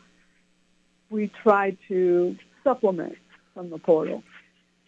[1.09, 3.17] We try to supplement
[3.55, 4.21] from the portal.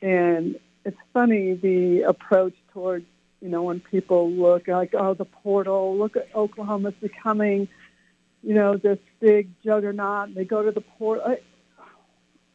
[0.01, 3.05] And it's funny the approach towards
[3.41, 7.67] you know when people look like oh the portal look at Oklahoma's becoming
[8.41, 10.33] you know this big juggernaut.
[10.33, 11.35] They go to the portal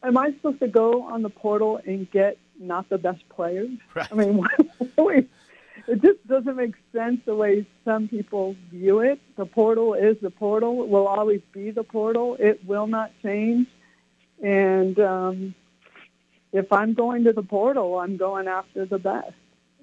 [0.01, 3.69] am I supposed to go on the portal and get not the best players?
[3.95, 4.11] Right.
[4.11, 4.45] I mean
[5.87, 9.19] it just doesn't make sense the way some people view it.
[9.37, 10.81] The portal is the portal.
[10.83, 12.35] It will always be the portal.
[12.39, 13.67] It will not change.
[14.41, 15.55] And um
[16.53, 19.33] if I'm going to the portal, I'm going after the best.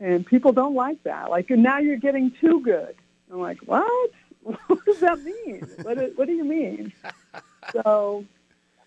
[0.01, 1.29] And people don't like that.
[1.29, 2.95] Like, now you're getting too good.
[3.31, 4.11] I'm like, what?
[4.43, 5.69] what does that mean?
[5.83, 6.93] what, do, what do you mean?
[7.73, 8.25] so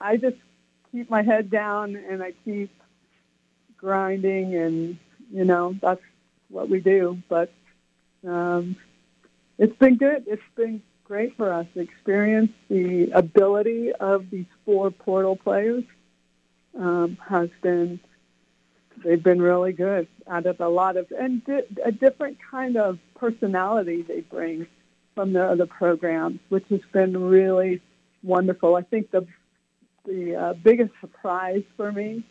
[0.02, 0.38] I just
[0.91, 2.72] keep my head down and I keep
[3.78, 4.98] grinding, and,
[5.32, 6.02] you know, that's
[6.50, 7.22] what we do.
[7.28, 7.52] But
[8.26, 8.78] um,
[9.60, 10.24] it's been good.
[10.26, 15.84] It's been great for us to experience the ability of these four portal players
[16.79, 17.99] um, has been
[19.03, 22.99] they've been really good out of a lot of and di- a different kind of
[23.15, 24.67] personality they bring
[25.15, 27.81] from their other programs, which has been really
[28.23, 28.75] wonderful.
[28.75, 29.27] I think the
[30.05, 32.23] the uh, biggest surprise for me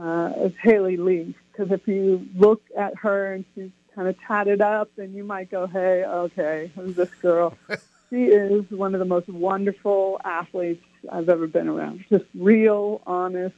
[0.00, 4.62] uh, is Haley Lee because if you look at her and she's kind of tatted
[4.62, 7.56] up, then you might go, "Hey, okay, who's this girl?"
[8.10, 12.04] she is one of the most wonderful athletes I've ever been around.
[12.08, 13.56] Just real, honest,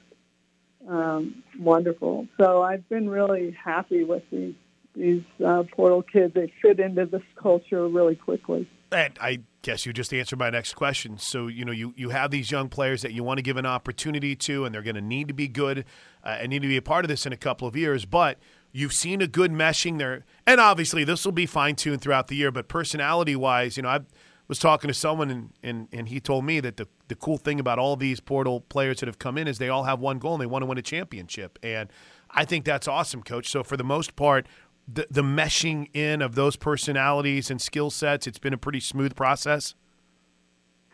[0.88, 2.26] um, wonderful.
[2.38, 4.54] So I've been really happy with these
[4.94, 6.34] these uh, portal kids.
[6.34, 8.68] They fit into this culture really quickly.
[8.92, 11.18] And I guess you just answered my next question.
[11.18, 13.66] So you know you you have these young players that you want to give an
[13.66, 15.84] opportunity to, and they're going to need to be good
[16.22, 18.38] uh, and need to be a part of this in a couple of years, but.
[18.76, 22.34] You've seen a good meshing there, and obviously this will be fine tuned throughout the
[22.34, 22.50] year.
[22.50, 24.06] But personality wise, you know, I've
[24.48, 27.58] was talking to someone and, and, and he told me that the, the cool thing
[27.58, 30.34] about all these portal players that have come in is they all have one goal
[30.34, 31.58] and they want to win a championship.
[31.62, 31.88] And
[32.30, 33.48] I think that's awesome, coach.
[33.48, 34.46] So for the most part,
[34.92, 39.16] the, the meshing in of those personalities and skill sets, it's been a pretty smooth
[39.16, 39.74] process.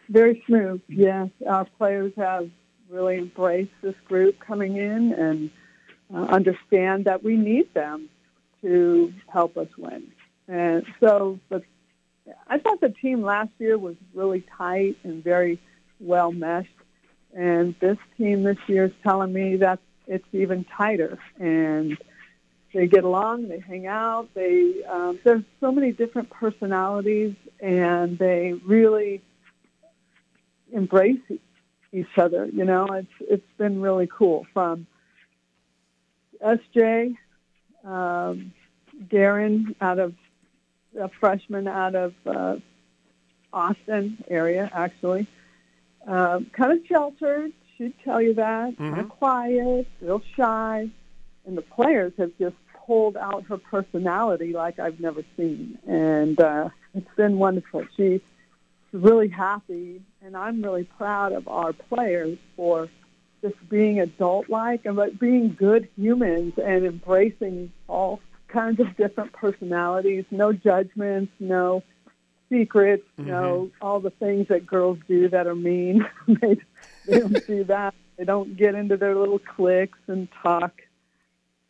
[0.09, 1.29] Very smooth, yes.
[1.49, 2.51] Our players have
[2.89, 5.51] really embraced this group coming in and
[6.13, 8.09] uh, understand that we need them
[8.63, 10.11] to help us win.
[10.49, 11.63] And so the
[12.47, 15.61] I thought the team last year was really tight and very
[15.99, 16.69] well meshed.
[17.35, 21.19] And this team this year is telling me that it's even tighter.
[21.39, 21.97] And
[22.75, 28.55] they get along, they hang out, they um, there's so many different personalities, and they
[28.65, 29.23] really
[30.73, 31.21] embrace
[31.93, 32.47] each other.
[32.47, 34.47] You know, it's it's been really cool.
[34.53, 34.87] From
[36.45, 37.17] SJ,
[37.85, 38.53] um,
[39.09, 40.15] Garen out of
[40.99, 42.57] a freshman out of uh,
[43.53, 45.27] Austin area, actually,
[46.07, 47.53] um, kind of sheltered.
[47.77, 50.91] She'd tell you that, kind of quiet, real shy,
[51.47, 56.69] and the players have just pulled out her personality like I've never seen, and uh,
[56.95, 57.85] it's been wonderful.
[57.97, 58.21] She's
[58.93, 62.89] really happy, and I'm really proud of our players for
[63.43, 68.21] just being adult-like and but being good humans and embracing all
[68.53, 70.25] kinds of different personalities.
[70.31, 71.83] No judgments, no
[72.51, 73.85] secrets, no mm-hmm.
[73.85, 76.07] all the things that girls do that are mean.
[76.29, 76.59] they,
[77.07, 77.95] they don't do that.
[78.17, 80.83] They don't get into their little cliques and talk,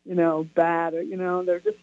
[0.05, 0.95] you know, bad.
[0.95, 1.79] Or, you know, they're just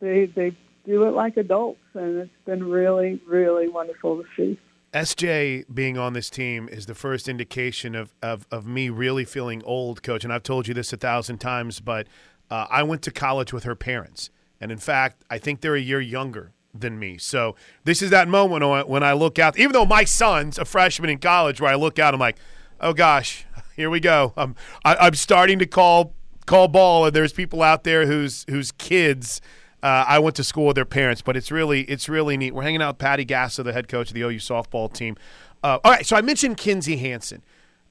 [0.00, 4.58] they they do it like adults, and it's been really really wonderful to see.
[4.92, 9.62] SJ being on this team is the first indication of, of, of me really feeling
[9.64, 10.24] old, coach.
[10.24, 12.06] And I've told you this a thousand times, but
[12.50, 14.30] uh, I went to college with her parents.
[14.60, 17.18] And in fact, I think they're a year younger than me.
[17.18, 21.10] So this is that moment when I- look out, even though my son's a freshman
[21.10, 22.36] in college, where I look out, I'm like,
[22.80, 24.32] oh gosh, here we go.
[24.36, 24.54] I'm,
[24.84, 26.12] I, I'm starting to call
[26.46, 29.40] call ball, and there's people out there whose whose kids
[29.82, 32.54] uh, I went to school with their parents, but it's really it's really neat.
[32.54, 35.16] We're hanging out with Patty Gasso, the head coach of the OU softball team.
[35.62, 37.42] Uh, all right, so I mentioned Kinzie Hansen.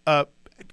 [0.08, 0.26] Uh,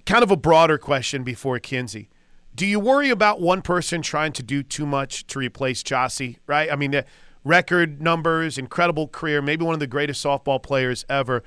[0.05, 2.09] kind of a broader question before Kinzie.
[2.55, 6.37] Do you worry about one person trying to do too much to replace Chauncey?
[6.45, 6.71] Right?
[6.71, 7.05] I mean, the
[7.43, 11.43] record numbers, incredible career, maybe one of the greatest softball players ever.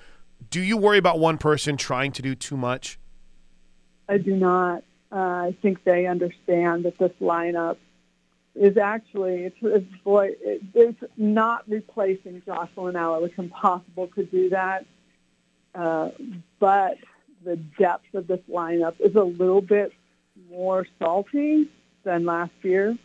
[0.51, 2.99] Do you worry about one person trying to do too much?
[4.09, 4.83] I do not.
[5.13, 7.77] Uh, I think they understand that this lineup
[8.55, 13.25] is actually it's, it's boy it, it's not replacing Jocelyn Alo.
[13.25, 14.87] It's impossible to do that.
[15.75, 16.11] Uh,
[16.59, 16.99] but
[17.45, 19.93] the depth of this lineup is a little bit
[20.51, 21.71] more salty
[22.05, 22.97] than last year.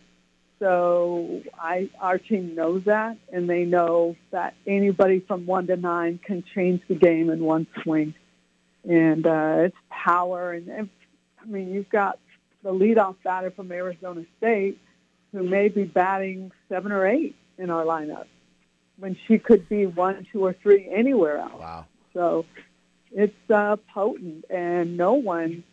[0.60, 6.20] So I, our team knows that, and they know that anybody from one to nine
[6.24, 8.14] can change the game in one swing.
[8.88, 10.90] And uh, it's power, and, and
[11.42, 12.20] I mean, you've got
[12.64, 14.78] the leadoff batter from Arizona State
[15.32, 18.26] who may be batting seven or eight in our lineup
[18.98, 21.60] when she could be one, two, or three anywhere else.
[21.60, 21.86] Wow.
[22.14, 22.46] So
[23.12, 25.64] it's uh, potent, and no one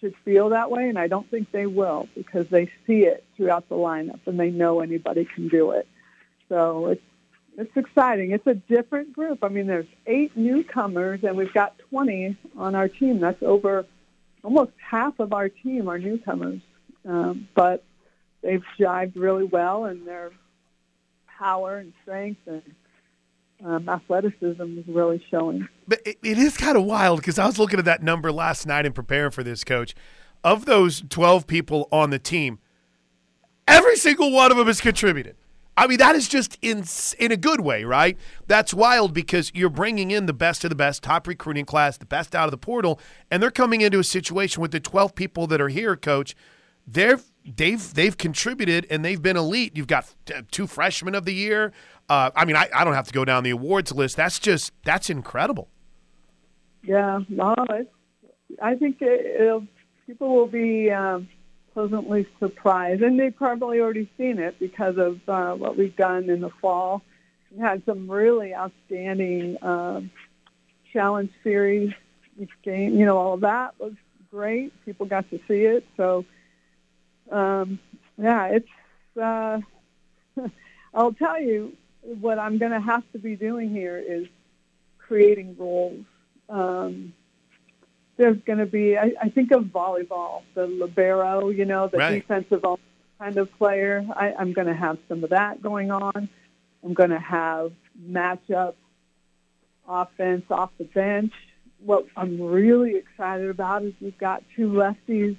[0.00, 3.68] should feel that way, and I don't think they will because they see it throughout
[3.68, 5.86] the lineup and they know anybody can do it.
[6.48, 7.02] So it's
[7.58, 8.32] it's exciting.
[8.32, 9.42] It's a different group.
[9.42, 13.18] I mean, there's eight newcomers, and we've got 20 on our team.
[13.18, 13.86] That's over
[14.44, 16.60] almost half of our team are newcomers,
[17.06, 17.82] um, but
[18.42, 20.32] they've jived really well, and their
[21.38, 22.62] power and strength and
[23.64, 25.68] um, athleticism is really showing.
[25.88, 28.66] But it, it is kind of wild because I was looking at that number last
[28.66, 29.94] night and preparing for this, coach.
[30.44, 32.58] Of those 12 people on the team,
[33.66, 35.36] every single one of them has contributed.
[35.78, 36.84] I mean, that is just in,
[37.18, 38.16] in a good way, right?
[38.46, 42.06] That's wild because you're bringing in the best of the best, top recruiting class, the
[42.06, 42.98] best out of the portal,
[43.30, 46.34] and they're coming into a situation with the 12 people that are here, coach.
[46.86, 47.20] They're
[47.54, 49.76] they've they've contributed and they've been elite.
[49.76, 50.12] You've got
[50.50, 51.72] two freshmen of the year.
[52.08, 54.16] Uh, I mean, I, I don't have to go down the awards list.
[54.16, 55.68] That's just that's incredible.
[56.82, 57.54] Yeah, no,
[58.62, 59.02] I think
[60.06, 61.28] people will be um,
[61.74, 66.40] pleasantly surprised, and they've probably already seen it because of uh, what we've done in
[66.40, 67.02] the fall.
[67.50, 70.10] We had some really outstanding um,
[70.92, 71.92] challenge series
[72.38, 72.96] each game.
[72.96, 73.94] You know, all of that was
[74.30, 74.72] great.
[74.84, 76.24] People got to see it, so
[77.30, 77.78] um,
[78.18, 78.68] yeah, it's.
[79.20, 79.60] Uh,
[80.94, 81.72] I'll tell you
[82.20, 84.26] what I'm going to have to be doing here is
[84.98, 86.04] creating roles.
[86.48, 87.12] Um,
[88.16, 92.20] there's going to be, I, I think of volleyball, the libero, you know, the Right.
[92.20, 92.64] defensive
[93.18, 94.06] kind of player.
[94.14, 96.28] I, I'm going to have some of that going on.
[96.82, 98.74] I'm going to have matchup
[99.88, 101.32] offense off the bench.
[101.84, 105.36] What I'm really excited about is we've got two lefties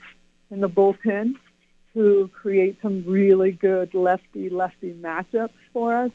[0.52, 1.34] in the bullpen
[1.98, 6.12] who create some really good lefty-lefty matchups for us.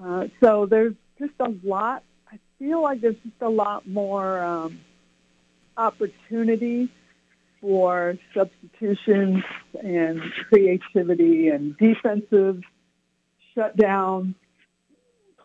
[0.00, 2.04] Uh, so there's just a lot.
[2.32, 4.78] I feel like there's just a lot more um,
[5.76, 6.88] opportunity
[7.60, 9.42] for substitutions
[9.82, 12.62] and creativity and defensive
[13.56, 14.36] shutdown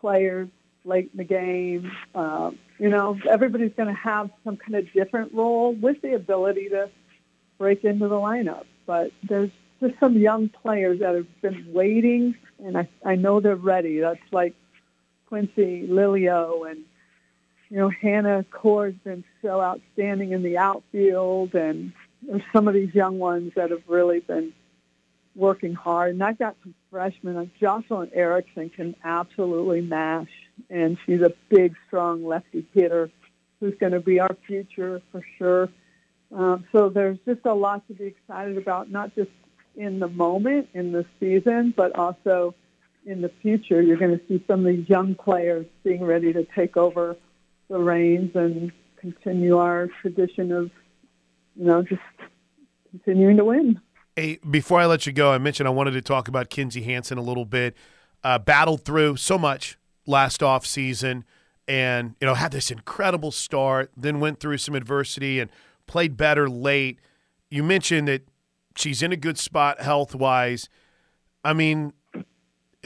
[0.00, 0.48] players
[0.84, 1.90] late in the game.
[2.14, 6.68] Uh, you know, everybody's going to have some kind of different role with the ability
[6.68, 6.88] to
[7.58, 8.66] break into the lineup.
[8.88, 13.54] But there's just some young players that have been waiting, and I, I know they're
[13.54, 14.00] ready.
[14.00, 14.54] That's like
[15.26, 16.80] Quincy Lilio and,
[17.68, 22.94] you know, Hannah Coor's been so outstanding in the outfield, and there's some of these
[22.94, 24.54] young ones that have really been
[25.36, 26.14] working hard.
[26.14, 27.36] And I've got some freshmen.
[27.36, 30.32] Like Jocelyn Erickson can absolutely mash,
[30.70, 33.10] and she's a big, strong lefty hitter
[33.60, 35.68] who's going to be our future for sure.
[36.34, 39.30] Um, so there's just a lot to be excited about, not just
[39.76, 42.54] in the moment in the season, but also
[43.06, 43.80] in the future.
[43.80, 47.16] You're going to see some of these young players being ready to take over
[47.68, 50.70] the reins and continue our tradition of,
[51.54, 52.02] you know, just
[52.90, 53.80] continuing to win.
[54.16, 57.18] Hey, before I let you go, I mentioned I wanted to talk about Kinzie Hansen
[57.18, 57.76] a little bit.
[58.24, 61.24] Uh, battled through so much last off season,
[61.68, 63.92] and you know had this incredible start.
[63.96, 65.52] Then went through some adversity and
[65.88, 67.00] played better late.
[67.50, 68.28] You mentioned that
[68.76, 70.68] she's in a good spot health wise.
[71.44, 71.92] I mean,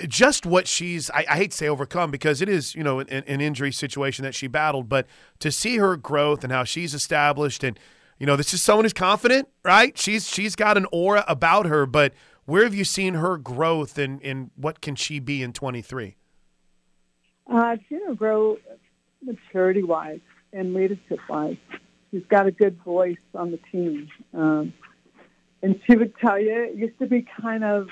[0.09, 3.09] just what she's I, I, hate to say overcome because it is you know an,
[3.09, 5.07] an, injury situation that she battled but
[5.41, 7.79] to see her growth and how she's established and
[8.19, 11.85] you know this is someone who's confident right she's she's got an aura about her
[11.85, 12.15] but
[12.47, 16.17] where have you seen her growth and and what can she be in 23
[17.53, 18.57] uh, i've seen her grow
[19.23, 20.21] maturity wise
[20.55, 21.57] and leadership wise
[22.13, 24.73] she's got a good voice on the team um,
[25.63, 27.89] and she would tell you it used to be kind of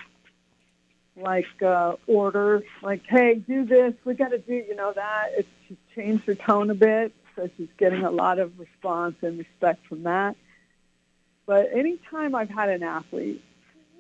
[1.17, 5.31] like uh, orders, like, hey, do this, we got to do, you know, that.
[5.37, 9.39] It's, she's changed her tone a bit, so she's getting a lot of response and
[9.39, 10.37] respect from that.
[11.47, 13.43] But anytime I've had an athlete,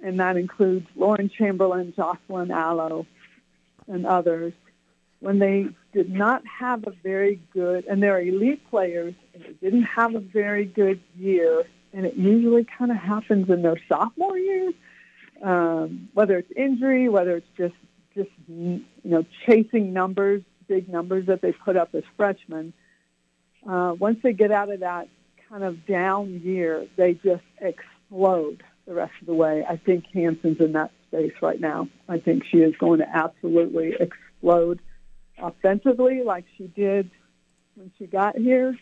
[0.02, 3.06] and that includes Lauren Chamberlain, Jocelyn Alo,
[3.86, 4.52] and others,
[5.20, 9.84] when they did not have a very good, and they're elite players, and they didn't
[9.84, 14.74] have a very good year, and it usually kind of happens in their sophomore years,
[15.42, 17.74] um, whether it's injury, whether it's just
[18.14, 22.72] just you know chasing numbers, big numbers that they put up as freshmen.
[23.68, 25.08] Uh, once they get out of that
[25.48, 29.64] kind of down year, they just explode the rest of the way.
[29.68, 31.88] I think Hansen's in that space right now.
[32.08, 34.80] I think she is going to absolutely explode
[35.42, 37.10] offensively like she did
[37.74, 38.76] when she got here.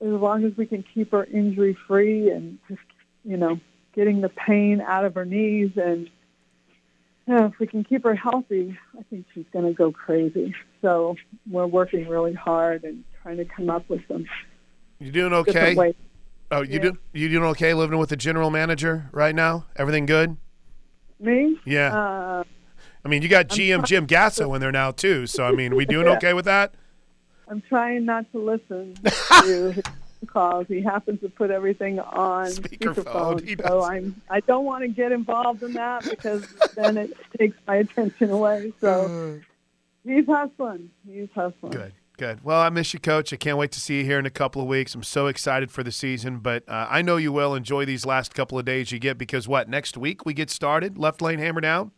[0.00, 2.80] As long as we can keep her injury free and just,
[3.24, 3.60] you know,
[3.94, 5.70] getting the pain out of her knees.
[5.76, 6.10] And
[7.26, 10.54] you know, if we can keep her healthy, I think she's going to go crazy.
[10.80, 11.16] So
[11.48, 14.26] we're working really hard and trying to come up with some.
[14.98, 15.94] You doing okay?
[16.50, 16.90] Oh, you yeah.
[16.90, 19.66] do you doing okay living with the general manager right now?
[19.76, 20.36] Everything good?
[21.18, 21.58] Me?
[21.64, 21.96] Yeah.
[21.96, 22.44] Uh,
[23.04, 25.26] I mean, you got GM Jim Gasso in there now too.
[25.26, 26.16] So I mean, we doing yeah.
[26.16, 26.74] okay with that?
[27.48, 29.82] I'm trying not to listen to
[30.26, 30.66] calls.
[30.68, 33.40] He happens to put everything on speakerphone.
[33.40, 36.46] speakerphone so I'm I don't want to get involved in that because
[36.76, 38.72] then it takes my attention away.
[38.80, 39.40] So
[40.04, 40.90] he's hustling.
[41.06, 41.72] He's hustling.
[41.72, 41.92] Good.
[42.18, 42.44] Good.
[42.44, 43.32] Well, I miss you, Coach.
[43.32, 44.94] I can't wait to see you here in a couple of weeks.
[44.94, 48.34] I'm so excited for the season, but uh, I know you will enjoy these last
[48.34, 50.98] couple of days you get because what next week we get started.
[50.98, 51.90] Left lane hammer down.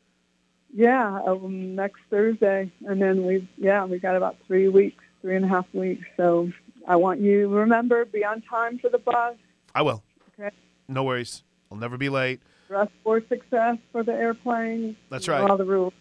[0.77, 5.45] Yeah, um, next Thursday, and then we yeah we got about three weeks, three and
[5.45, 6.05] a half weeks.
[6.17, 6.51] So
[6.89, 9.37] I want you remember be on time for the bus.
[9.73, 10.03] I will.
[10.39, 10.55] Okay.
[10.89, 11.45] No worries.
[11.71, 12.41] I'll never be late.
[12.67, 14.97] Dress for success for the airplane.
[15.11, 15.49] That's right.
[15.49, 15.93] All the rules.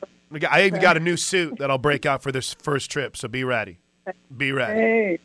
[0.50, 3.28] I even got a new suit that I'll break out for this first trip, so
[3.28, 3.78] be ready.
[4.36, 4.80] Be ready.
[4.80, 5.20] Hey,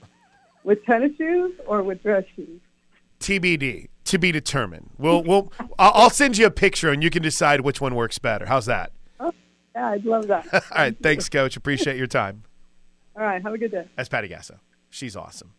[0.64, 2.60] with tennis shoes or with dress shoes?
[3.20, 4.90] TBD, to be determined.
[4.98, 8.44] We'll, we'll, I'll send you a picture and you can decide which one works better.
[8.46, 8.92] How's that?
[9.78, 10.52] Yeah, I'd love that.
[10.52, 11.56] All right, thanks, Coach.
[11.56, 12.42] Appreciate your time.
[13.16, 13.86] All right, have a good day.
[13.96, 14.58] That's Patty Gasso.
[14.90, 15.54] She's awesome.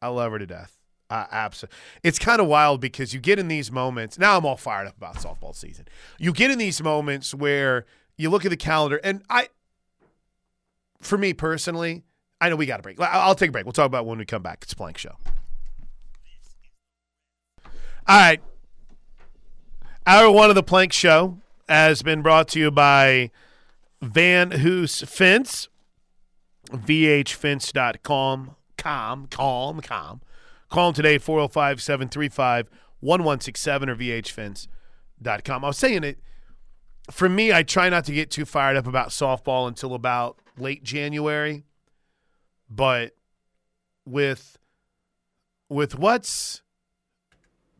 [0.00, 0.78] I love her to death.
[1.10, 1.76] Uh, absolutely.
[2.02, 4.18] It's kind of wild because you get in these moments.
[4.18, 5.86] Now I'm all fired up about softball season.
[6.18, 7.84] You get in these moments where
[8.16, 9.50] you look at the calendar, and I,
[11.02, 12.02] for me personally,
[12.40, 12.98] I know we got a break.
[12.98, 13.66] I'll take a break.
[13.66, 14.60] We'll talk about when we come back.
[14.62, 15.16] It's a Plank Show.
[17.62, 17.70] All
[18.08, 18.40] right.
[20.06, 23.30] Hour one of the Plank Show has been brought to you by
[24.00, 25.68] Van Hoos Fence
[26.70, 28.56] vhfence.com.
[28.76, 30.20] Calm, calm, calm.
[30.68, 32.68] Call them today, 405 735
[33.00, 35.64] 1167 or vhfence.com.
[35.64, 36.18] I was saying it,
[37.10, 40.82] for me, I try not to get too fired up about softball until about late
[40.82, 41.64] January.
[42.68, 43.14] But
[44.04, 44.58] with
[45.68, 46.62] with what's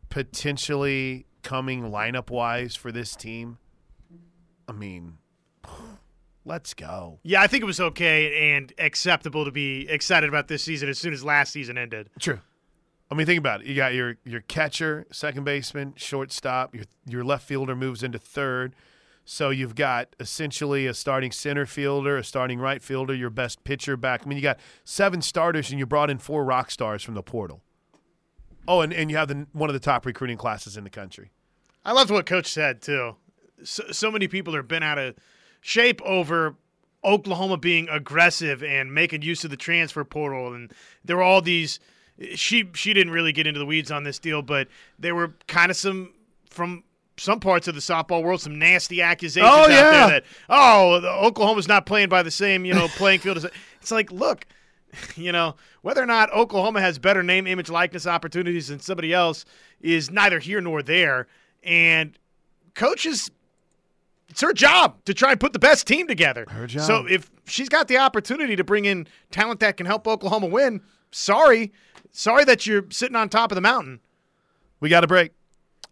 [0.09, 3.59] potentially coming lineup wise for this team,
[4.69, 5.19] I mean,
[6.47, 7.19] Let's go.
[7.25, 10.97] Yeah, I think it was okay and acceptable to be excited about this season as
[10.97, 12.09] soon as last season ended.
[12.21, 12.39] True.
[13.11, 13.67] I mean, think about it.
[13.67, 16.73] You got your your catcher, second baseman, shortstop.
[16.73, 18.77] Your your left fielder moves into third.
[19.25, 23.97] So you've got essentially a starting center fielder, a starting right fielder, your best pitcher
[23.97, 24.23] back.
[24.25, 27.25] I mean, you got seven starters, and you brought in four rock stars from the
[27.25, 27.61] portal.
[28.69, 31.33] Oh, and, and you have the, one of the top recruiting classes in the country.
[31.85, 33.17] I loved what Coach said too.
[33.65, 35.15] So, so many people are bent out of
[35.61, 36.55] shape over
[37.05, 40.73] Oklahoma being aggressive and making use of the transfer portal, and
[41.05, 41.79] there were all these.
[42.35, 45.71] She she didn't really get into the weeds on this deal, but there were kind
[45.71, 46.13] of some
[46.51, 46.83] from
[47.19, 49.91] some parts of the softball world some nasty accusations Oh, out yeah.
[49.91, 53.47] there that oh the Oklahoma's not playing by the same you know playing field as
[53.81, 54.45] it's like look
[55.17, 59.47] you know whether or not Oklahoma has better name image likeness opportunities than somebody else
[59.81, 61.27] is neither here nor there
[61.63, 62.19] and
[62.75, 63.31] coaches
[64.29, 66.47] it's her job to try and put the best team together.
[66.49, 66.83] Her job.
[66.83, 70.81] So if she's got the opportunity to bring in talent that can help Oklahoma win,
[71.11, 71.73] sorry.
[72.11, 74.01] Sorry that you're sitting on top of the mountain.
[74.81, 75.33] We got a break.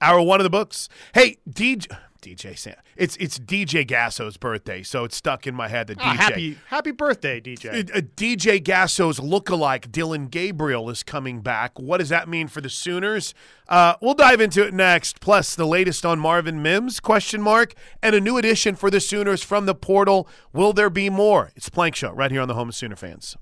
[0.01, 0.89] Hour one of the books.
[1.14, 1.87] Hey, DJ,
[2.25, 2.75] DJ Sam.
[2.97, 6.16] It's it's DJ Gasso's birthday, so it's stuck in my head that Ah, DJ.
[6.16, 7.68] happy happy birthday, DJ.
[7.91, 11.79] Uh, uh, DJ Gasso's lookalike Dillon Gabriel is coming back.
[11.79, 13.35] What does that mean for the Sooners?
[13.68, 15.20] Uh, we'll dive into it next.
[15.20, 16.99] Plus, the latest on Marvin Mims?
[17.01, 20.27] Question mark and a new addition for the Sooners from the portal.
[20.53, 21.51] Will there be more?
[21.55, 23.37] It's Plank Show right here on the Home of Sooner fans.